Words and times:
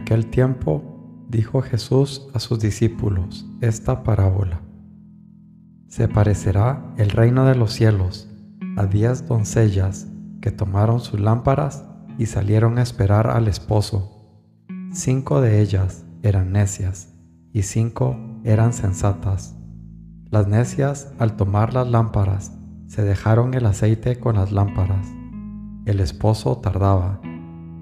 aquel 0.00 0.26
tiempo 0.26 0.82
dijo 1.28 1.60
Jesús 1.62 2.28
a 2.34 2.40
sus 2.40 2.58
discípulos 2.58 3.46
esta 3.60 4.02
parábola. 4.02 4.60
Se 5.88 6.08
parecerá 6.08 6.92
el 6.96 7.10
reino 7.10 7.44
de 7.44 7.54
los 7.54 7.72
cielos 7.72 8.28
a 8.76 8.86
diez 8.86 9.26
doncellas 9.26 10.06
que 10.40 10.50
tomaron 10.50 11.00
sus 11.00 11.20
lámparas 11.20 11.84
y 12.18 12.26
salieron 12.26 12.78
a 12.78 12.82
esperar 12.82 13.28
al 13.28 13.46
esposo. 13.46 14.66
Cinco 14.92 15.40
de 15.40 15.60
ellas 15.60 16.04
eran 16.22 16.52
necias 16.52 17.14
y 17.52 17.62
cinco 17.62 18.16
eran 18.44 18.72
sensatas. 18.72 19.54
Las 20.30 20.46
necias, 20.46 21.12
al 21.18 21.36
tomar 21.36 21.74
las 21.74 21.88
lámparas, 21.88 22.52
se 22.86 23.02
dejaron 23.02 23.54
el 23.54 23.66
aceite 23.66 24.18
con 24.18 24.36
las 24.36 24.52
lámparas. 24.52 25.06
El 25.84 26.00
esposo 26.00 26.58
tardaba. 26.58 27.20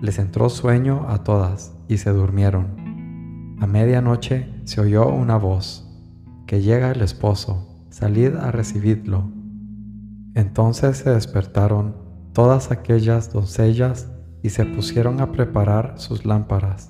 Les 0.00 0.18
entró 0.18 0.48
sueño 0.48 1.06
a 1.08 1.24
todas 1.24 1.77
y 1.88 1.98
se 1.98 2.10
durmieron. 2.10 3.56
A 3.60 3.66
medianoche 3.66 4.48
se 4.64 4.80
oyó 4.80 5.08
una 5.08 5.36
voz, 5.36 5.84
que 6.46 6.62
llega 6.62 6.90
el 6.90 7.02
esposo, 7.02 7.86
salid 7.90 8.36
a 8.36 8.50
recibidlo. 8.50 9.30
Entonces 10.34 10.98
se 10.98 11.10
despertaron 11.10 11.96
todas 12.32 12.70
aquellas 12.70 13.32
doncellas 13.32 14.08
y 14.42 14.50
se 14.50 14.64
pusieron 14.64 15.20
a 15.20 15.32
preparar 15.32 15.94
sus 15.96 16.24
lámparas. 16.24 16.86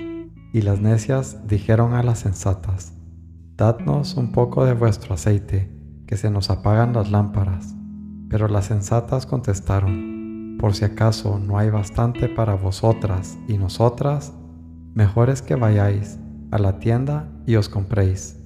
Y 0.52 0.62
las 0.62 0.80
necias 0.80 1.46
dijeron 1.46 1.94
a 1.94 2.02
las 2.02 2.20
sensatas, 2.20 2.94
Dadnos 3.56 4.14
un 4.14 4.30
poco 4.30 4.64
de 4.64 4.74
vuestro 4.74 5.14
aceite, 5.14 5.68
que 6.06 6.16
se 6.16 6.30
nos 6.30 6.48
apagan 6.48 6.92
las 6.92 7.10
lámparas. 7.10 7.74
Pero 8.28 8.46
las 8.46 8.66
sensatas 8.66 9.26
contestaron, 9.26 10.56
por 10.60 10.74
si 10.74 10.84
acaso 10.84 11.38
no 11.38 11.58
hay 11.58 11.70
bastante 11.70 12.28
para 12.28 12.54
vosotras 12.54 13.36
y 13.48 13.58
nosotras, 13.58 14.32
mejor 14.94 15.30
es 15.30 15.42
que 15.42 15.54
vayáis 15.54 16.18
a 16.50 16.58
la 16.58 16.78
tienda 16.78 17.28
y 17.46 17.56
os 17.56 17.68
compréis. 17.68 18.36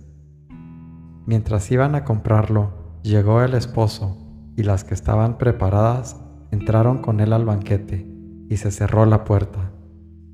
Mientras 1.27 1.71
iban 1.71 1.95
a 1.95 2.05
comprarlo, 2.05 2.98
llegó 3.03 3.43
el 3.43 3.55
esposo, 3.55 4.19
y 4.57 4.65
las 4.65 4.85
que 4.85 4.95
estaban 4.95 5.39
preparadas 5.39 6.20
entraron 6.51 6.98
con 6.98 7.20
él 7.20 7.33
al 7.33 7.45
banquete, 7.45 8.07
y 8.48 8.57
se 8.57 8.70
cerró 8.70 9.07
la 9.07 9.25
puerta. 9.25 9.70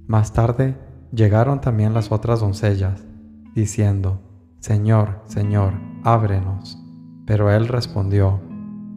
Más 0.06 0.32
tarde 0.32 0.76
llegaron 1.12 1.60
también 1.60 1.94
las 1.94 2.10
otras 2.10 2.40
doncellas, 2.40 3.06
diciendo, 3.54 4.20
Señor, 4.60 5.22
Señor, 5.26 5.74
ábrenos. 6.04 6.82
Pero 7.26 7.50
él 7.50 7.68
respondió, 7.68 8.40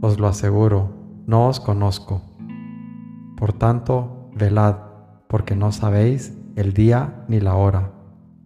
Os 0.02 0.20
lo 0.20 0.28
aseguro, 0.28 1.23
no 1.28 1.48
os 1.48 1.59
conozco. 1.59 2.22
Por 3.38 3.54
tanto, 3.54 4.30
velad, 4.36 4.76
porque 5.28 5.56
no 5.56 5.72
sabéis 5.72 6.38
el 6.56 6.74
día 6.74 7.26
ni 7.28 7.40
la 7.40 7.56
hora. 7.56 7.94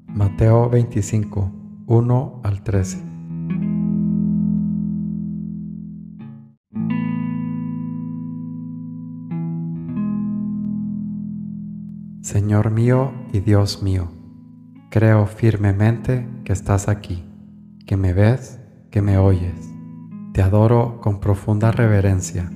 Mateo 0.08 0.70
25, 0.70 1.52
1 1.88 2.42
al 2.44 2.64
13. 2.64 3.04
Señor 12.22 12.72
mío 12.72 13.12
y 13.34 13.40
Dios 13.40 13.84
mío, 13.84 14.10
Creo 14.96 15.26
firmemente 15.26 16.26
que 16.46 16.54
estás 16.54 16.88
aquí, 16.88 17.26
que 17.86 17.98
me 17.98 18.14
ves, 18.14 18.62
que 18.92 19.02
me 19.02 19.18
oyes. 19.18 19.70
Te 20.32 20.42
adoro 20.42 21.02
con 21.02 21.20
profunda 21.20 21.74
reverencia. 21.74 22.50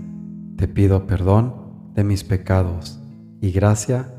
Te 0.55 0.69
pido 0.69 1.05
perdón 1.05 1.91
de 1.95 2.05
mis 2.05 2.23
pecados 2.23 3.01
y 3.41 3.51
gracia 3.51 4.18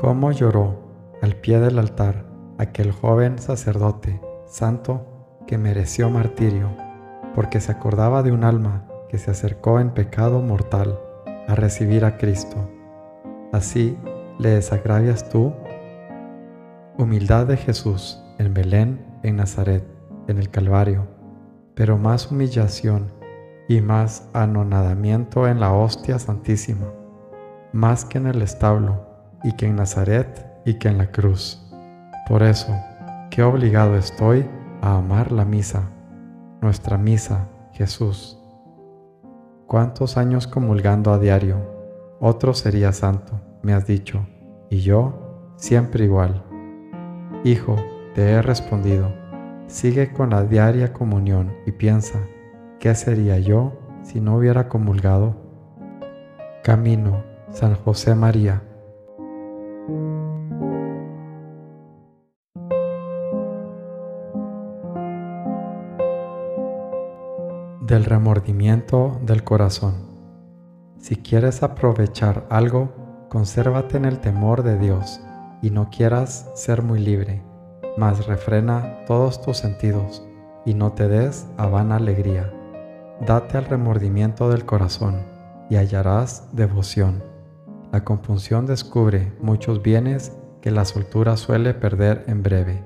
Cómo 0.00 0.32
lloró 0.32 0.78
al 1.20 1.36
pie 1.36 1.60
del 1.60 1.78
altar 1.78 2.24
aquel 2.56 2.90
joven 2.90 3.38
sacerdote 3.38 4.18
santo 4.46 5.36
que 5.46 5.58
mereció 5.58 6.08
martirio, 6.08 6.70
porque 7.34 7.60
se 7.60 7.70
acordaba 7.70 8.22
de 8.22 8.32
un 8.32 8.42
alma 8.42 8.86
que 9.10 9.18
se 9.18 9.30
acercó 9.30 9.78
en 9.78 9.90
pecado 9.90 10.40
mortal 10.40 10.98
a 11.46 11.54
recibir 11.54 12.06
a 12.06 12.16
Cristo. 12.16 12.56
Así 13.52 13.98
le 14.38 14.48
desagravias 14.48 15.28
tú. 15.28 15.52
Humildad 16.96 17.44
de 17.44 17.58
Jesús 17.58 18.22
en 18.38 18.54
Belén, 18.54 19.04
en 19.22 19.36
Nazaret, 19.36 19.84
en 20.28 20.38
el 20.38 20.48
Calvario, 20.48 21.08
pero 21.74 21.98
más 21.98 22.30
humillación 22.30 23.12
y 23.68 23.82
más 23.82 24.30
anonadamiento 24.32 25.46
en 25.46 25.60
la 25.60 25.74
hostia 25.74 26.18
santísima, 26.18 26.86
más 27.74 28.06
que 28.06 28.16
en 28.16 28.28
el 28.28 28.40
establo 28.40 29.09
y 29.42 29.52
que 29.52 29.66
en 29.66 29.76
Nazaret 29.76 30.46
y 30.64 30.74
que 30.74 30.88
en 30.88 30.98
la 30.98 31.10
cruz. 31.10 31.62
Por 32.28 32.42
eso, 32.42 32.74
qué 33.30 33.42
obligado 33.42 33.96
estoy 33.96 34.46
a 34.82 34.98
amar 34.98 35.32
la 35.32 35.44
misa, 35.44 35.90
nuestra 36.60 36.98
misa, 36.98 37.48
Jesús. 37.72 38.38
¿Cuántos 39.66 40.16
años 40.16 40.46
comulgando 40.46 41.12
a 41.12 41.18
diario? 41.18 41.56
Otro 42.20 42.54
sería 42.54 42.92
santo, 42.92 43.40
me 43.62 43.72
has 43.72 43.86
dicho, 43.86 44.26
y 44.68 44.80
yo 44.80 45.52
siempre 45.56 46.04
igual. 46.04 46.42
Hijo, 47.44 47.76
te 48.14 48.30
he 48.30 48.42
respondido, 48.42 49.12
sigue 49.66 50.12
con 50.12 50.30
la 50.30 50.44
diaria 50.44 50.92
comunión 50.92 51.54
y 51.66 51.72
piensa, 51.72 52.18
¿qué 52.78 52.94
sería 52.94 53.38
yo 53.38 53.78
si 54.02 54.20
no 54.20 54.36
hubiera 54.36 54.68
comulgado? 54.68 55.36
Camino, 56.62 57.24
San 57.50 57.74
José 57.74 58.14
María 58.14 58.62
del 67.90 68.04
remordimiento 68.04 69.20
del 69.26 69.42
corazón. 69.42 69.94
Si 71.00 71.16
quieres 71.16 71.64
aprovechar 71.64 72.46
algo, 72.48 73.26
consérvate 73.28 73.96
en 73.96 74.04
el 74.04 74.20
temor 74.20 74.62
de 74.62 74.78
Dios 74.78 75.20
y 75.60 75.70
no 75.70 75.90
quieras 75.90 76.52
ser 76.54 76.82
muy 76.82 77.00
libre, 77.00 77.42
mas 77.96 78.26
refrena 78.28 79.04
todos 79.08 79.42
tus 79.42 79.56
sentidos 79.56 80.24
y 80.64 80.74
no 80.74 80.92
te 80.92 81.08
des 81.08 81.48
a 81.56 81.66
vana 81.66 81.96
alegría. 81.96 82.52
Date 83.26 83.58
al 83.58 83.64
remordimiento 83.64 84.48
del 84.50 84.64
corazón 84.64 85.24
y 85.68 85.74
hallarás 85.74 86.48
devoción. 86.52 87.24
La 87.90 88.04
compunción 88.04 88.66
descubre 88.66 89.32
muchos 89.42 89.82
bienes 89.82 90.36
que 90.62 90.70
la 90.70 90.84
soltura 90.84 91.36
suele 91.36 91.74
perder 91.74 92.22
en 92.28 92.44
breve. 92.44 92.84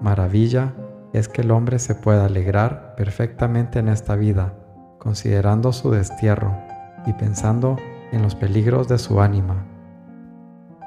Maravilla 0.00 0.72
es 1.12 1.28
que 1.28 1.42
el 1.42 1.50
hombre 1.50 1.78
se 1.78 1.94
pueda 1.94 2.26
alegrar 2.26 2.94
perfectamente 2.96 3.78
en 3.78 3.88
esta 3.88 4.16
vida, 4.16 4.54
considerando 4.98 5.72
su 5.72 5.90
destierro 5.90 6.56
y 7.06 7.12
pensando 7.14 7.76
en 8.12 8.22
los 8.22 8.34
peligros 8.34 8.88
de 8.88 8.98
su 8.98 9.20
ánima. 9.20 9.66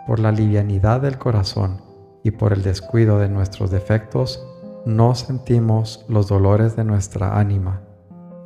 Por 0.07 0.19
la 0.19 0.31
livianidad 0.31 1.01
del 1.01 1.17
corazón 1.17 1.81
y 2.23 2.31
por 2.31 2.53
el 2.53 2.63
descuido 2.63 3.19
de 3.19 3.29
nuestros 3.29 3.71
defectos, 3.71 4.45
no 4.85 5.15
sentimos 5.15 6.05
los 6.09 6.27
dolores 6.27 6.75
de 6.75 6.83
nuestra 6.83 7.39
ánima, 7.39 7.81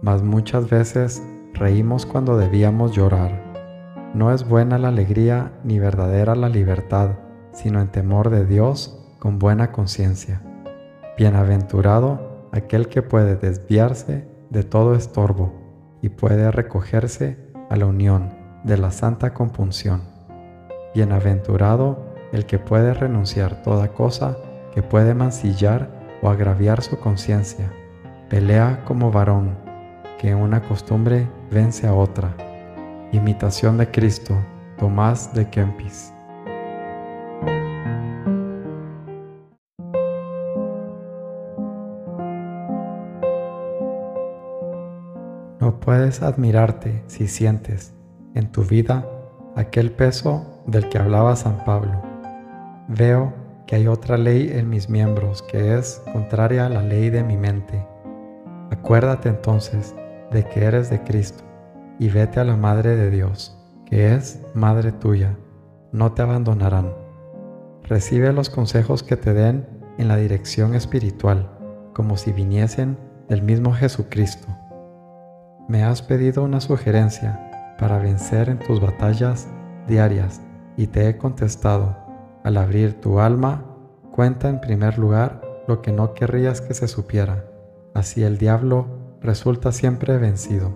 mas 0.01 0.21
muchas 0.21 0.69
veces 0.69 1.23
reímos 1.53 2.05
cuando 2.05 2.37
debíamos 2.37 2.91
llorar. 2.91 4.11
No 4.13 4.31
es 4.31 4.47
buena 4.47 4.77
la 4.77 4.89
alegría 4.89 5.51
ni 5.63 5.79
verdadera 5.79 6.35
la 6.35 6.49
libertad, 6.49 7.11
sino 7.51 7.81
en 7.81 7.87
temor 7.87 8.29
de 8.29 8.45
Dios 8.45 9.03
con 9.19 9.39
buena 9.39 9.71
conciencia. 9.71 10.41
Bienaventurado 11.17 12.47
aquel 12.51 12.89
que 12.89 13.01
puede 13.01 13.35
desviarse 13.35 14.27
de 14.51 14.61
todo 14.61 14.93
estorbo 14.93 15.51
y 15.99 16.09
puede 16.09 16.51
recogerse 16.51 17.39
a 17.71 17.75
la 17.75 17.87
unión 17.87 18.35
de 18.63 18.77
la 18.77 18.91
santa 18.91 19.33
compunción. 19.33 20.03
Bienaventurado 20.93 22.05
el 22.31 22.45
que 22.45 22.59
puede 22.59 22.93
renunciar 22.93 23.63
toda 23.63 23.87
cosa 23.93 24.37
que 24.75 24.83
puede 24.83 25.15
mancillar 25.15 25.89
o 26.21 26.29
agraviar 26.29 26.83
su 26.83 26.99
conciencia. 26.99 27.71
Pelea 28.29 28.83
como 28.85 29.11
varón, 29.11 29.57
que 30.19 30.35
una 30.35 30.61
costumbre 30.61 31.27
vence 31.49 31.87
a 31.87 31.95
otra, 31.95 32.35
Imitación 33.11 33.77
de 33.77 33.89
Cristo, 33.89 34.35
Tomás 34.77 35.33
de 35.33 35.49
Kempis. 35.49 36.13
Puedes 45.87 46.21
admirarte 46.21 47.01
si 47.07 47.29
sientes 47.29 47.93
en 48.33 48.51
tu 48.51 48.65
vida 48.65 49.09
aquel 49.55 49.93
peso 49.93 50.61
del 50.67 50.89
que 50.89 50.97
hablaba 50.97 51.37
San 51.37 51.63
Pablo. 51.63 52.03
Veo 52.89 53.33
que 53.65 53.77
hay 53.77 53.87
otra 53.87 54.17
ley 54.17 54.51
en 54.51 54.69
mis 54.69 54.89
miembros 54.89 55.43
que 55.43 55.77
es 55.77 56.01
contraria 56.11 56.65
a 56.65 56.69
la 56.69 56.81
ley 56.81 57.09
de 57.09 57.23
mi 57.23 57.37
mente. 57.37 57.87
Acuérdate 58.69 59.29
entonces 59.29 59.95
de 60.29 60.43
que 60.43 60.65
eres 60.65 60.89
de 60.89 61.01
Cristo 61.03 61.45
y 61.99 62.09
vete 62.09 62.41
a 62.41 62.43
la 62.43 62.57
Madre 62.57 62.97
de 62.97 63.09
Dios, 63.09 63.57
que 63.85 64.13
es 64.13 64.41
Madre 64.53 64.91
tuya. 64.91 65.37
No 65.93 66.11
te 66.11 66.21
abandonarán. 66.21 66.91
Recibe 67.83 68.33
los 68.33 68.49
consejos 68.49 69.03
que 69.03 69.15
te 69.15 69.33
den 69.33 69.65
en 69.97 70.09
la 70.09 70.17
dirección 70.17 70.75
espiritual, 70.75 71.49
como 71.93 72.17
si 72.17 72.33
viniesen 72.33 72.97
del 73.29 73.41
mismo 73.41 73.73
Jesucristo. 73.73 74.49
Me 75.67 75.83
has 75.83 76.01
pedido 76.01 76.43
una 76.43 76.61
sugerencia 76.61 77.75
para 77.77 77.97
vencer 77.97 78.47
en 78.47 78.57
tus 78.57 78.79
batallas 78.79 79.49
diarias 79.85 80.41
y 80.77 80.87
te 80.87 81.09
he 81.09 81.17
contestado, 81.17 81.97
al 82.45 82.55
abrir 82.55 83.01
tu 83.01 83.19
alma, 83.19 83.65
cuenta 84.11 84.47
en 84.47 84.61
primer 84.61 84.97
lugar 84.97 85.41
lo 85.67 85.81
que 85.81 85.91
no 85.91 86.13
querrías 86.13 86.61
que 86.61 86.73
se 86.73 86.87
supiera, 86.87 87.43
así 87.93 88.23
el 88.23 88.37
diablo 88.37 88.87
resulta 89.21 89.73
siempre 89.73 90.17
vencido. 90.17 90.73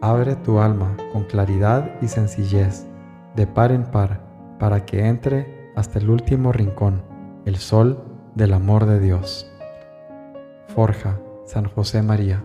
Abre 0.00 0.36
tu 0.36 0.58
alma 0.58 0.96
con 1.12 1.24
claridad 1.24 1.90
y 2.00 2.08
sencillez, 2.08 2.86
de 3.36 3.46
par 3.46 3.72
en 3.72 3.84
par, 3.84 4.22
para 4.58 4.86
que 4.86 5.06
entre 5.06 5.70
hasta 5.76 5.98
el 5.98 6.08
último 6.08 6.50
rincón, 6.52 7.02
el 7.44 7.56
sol 7.56 8.02
del 8.34 8.54
amor 8.54 8.86
de 8.86 9.00
Dios. 9.00 9.52
Forja, 10.68 11.20
San 11.44 11.66
José 11.66 12.02
María. 12.02 12.42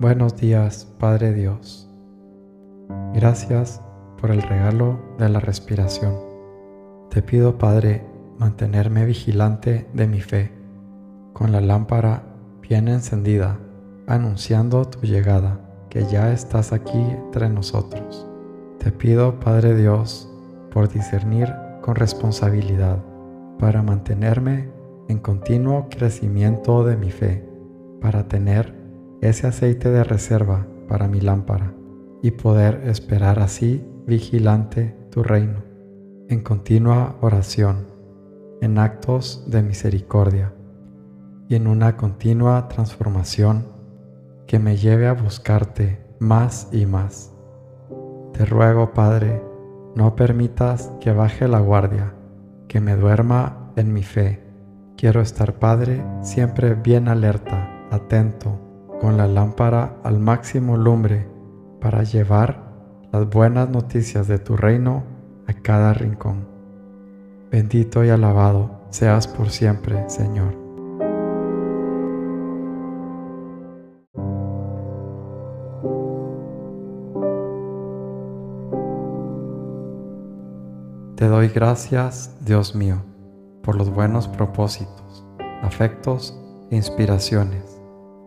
Buenos 0.00 0.36
días, 0.36 0.84
Padre 1.00 1.34
Dios. 1.34 1.90
Gracias 3.14 3.82
por 4.20 4.30
el 4.30 4.42
regalo 4.42 4.96
de 5.18 5.28
la 5.28 5.40
respiración. 5.40 6.14
Te 7.10 7.20
pido, 7.20 7.58
Padre, 7.58 8.06
mantenerme 8.38 9.04
vigilante 9.06 9.88
de 9.94 10.06
mi 10.06 10.20
fe, 10.20 10.52
con 11.32 11.50
la 11.50 11.60
lámpara 11.60 12.22
bien 12.62 12.86
encendida, 12.86 13.58
anunciando 14.06 14.84
tu 14.84 15.00
llegada, 15.00 15.58
que 15.90 16.04
ya 16.04 16.32
estás 16.32 16.72
aquí 16.72 17.00
entre 17.00 17.48
nosotros. 17.48 18.24
Te 18.78 18.92
pido, 18.92 19.40
Padre 19.40 19.74
Dios, 19.74 20.32
por 20.70 20.88
discernir 20.88 21.52
con 21.82 21.96
responsabilidad, 21.96 23.02
para 23.58 23.82
mantenerme 23.82 24.70
en 25.08 25.18
continuo 25.18 25.88
crecimiento 25.90 26.84
de 26.84 26.96
mi 26.96 27.10
fe, 27.10 27.44
para 28.00 28.28
tener 28.28 28.77
ese 29.20 29.46
aceite 29.46 29.90
de 29.90 30.04
reserva 30.04 30.66
para 30.88 31.08
mi 31.08 31.20
lámpara 31.20 31.72
y 32.22 32.32
poder 32.32 32.82
esperar 32.84 33.38
así 33.40 33.84
vigilante 34.06 34.96
tu 35.10 35.22
reino, 35.22 35.62
en 36.28 36.40
continua 36.40 37.16
oración, 37.20 37.88
en 38.60 38.78
actos 38.78 39.44
de 39.46 39.62
misericordia 39.62 40.52
y 41.48 41.54
en 41.54 41.66
una 41.66 41.96
continua 41.96 42.68
transformación 42.68 43.66
que 44.46 44.58
me 44.58 44.76
lleve 44.76 45.06
a 45.06 45.12
buscarte 45.12 46.04
más 46.18 46.68
y 46.72 46.86
más. 46.86 47.32
Te 48.32 48.44
ruego, 48.44 48.92
Padre, 48.92 49.42
no 49.94 50.14
permitas 50.14 50.92
que 51.00 51.12
baje 51.12 51.48
la 51.48 51.60
guardia, 51.60 52.14
que 52.68 52.80
me 52.80 52.94
duerma 52.96 53.72
en 53.76 53.92
mi 53.92 54.02
fe. 54.02 54.44
Quiero 54.96 55.20
estar, 55.20 55.58
Padre, 55.58 56.04
siempre 56.22 56.74
bien 56.74 57.08
alerta, 57.08 57.68
atento, 57.90 58.67
con 59.00 59.16
la 59.16 59.26
lámpara 59.26 59.96
al 60.02 60.18
máximo 60.18 60.76
lumbre 60.76 61.26
para 61.80 62.02
llevar 62.02 62.68
las 63.12 63.28
buenas 63.28 63.68
noticias 63.68 64.26
de 64.28 64.38
tu 64.38 64.56
reino 64.56 65.04
a 65.46 65.52
cada 65.52 65.94
rincón. 65.94 66.46
Bendito 67.50 68.04
y 68.04 68.10
alabado 68.10 68.82
seas 68.90 69.26
por 69.26 69.50
siempre, 69.50 70.08
Señor. 70.08 70.56
Te 81.14 81.26
doy 81.26 81.48
gracias, 81.48 82.36
Dios 82.44 82.76
mío, 82.76 83.02
por 83.62 83.74
los 83.74 83.90
buenos 83.90 84.28
propósitos, 84.28 85.26
afectos 85.62 86.38
e 86.70 86.76
inspiraciones 86.76 87.77